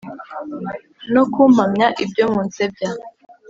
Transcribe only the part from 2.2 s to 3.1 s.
munsebya,